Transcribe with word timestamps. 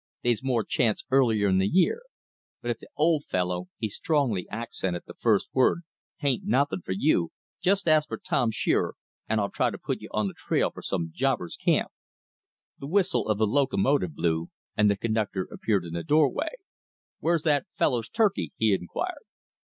They's 0.23 0.41
more 0.43 0.63
chance 0.63 1.03
earlier 1.11 1.47
in 1.47 1.59
the 1.59 1.67
year. 1.67 2.01
But 2.59 2.71
if 2.71 2.79
the 2.79 2.87
OLD 2.97 3.23
Fellow" 3.25 3.67
(he 3.77 3.87
strongly 3.87 4.47
accented 4.49 5.03
the 5.05 5.13
first 5.13 5.51
word) 5.53 5.81
"h'aint 6.23 6.43
nothin' 6.43 6.81
for 6.81 6.93
you, 6.93 7.29
just 7.61 7.87
ask 7.87 8.07
for 8.09 8.17
Tim 8.17 8.49
Shearer, 8.49 8.95
an' 9.29 9.37
I'll 9.39 9.51
try 9.51 9.69
to 9.69 9.77
put 9.77 10.01
you 10.01 10.09
on 10.11 10.27
the 10.27 10.33
trail 10.33 10.71
for 10.71 10.81
some 10.81 11.11
jobber's 11.13 11.55
camp." 11.55 11.91
The 12.79 12.87
whistle 12.87 13.27
of 13.29 13.37
the 13.37 13.45
locomotive 13.45 14.15
blew, 14.15 14.49
and 14.75 14.89
the 14.89 14.97
conductor 14.97 15.43
appeared 15.51 15.85
in 15.85 15.93
the 15.93 16.03
doorway. 16.03 16.49
"Where's 17.19 17.43
that 17.43 17.67
fellow's 17.77 18.09
turkey?" 18.09 18.53
he 18.57 18.73
inquired. 18.73 19.21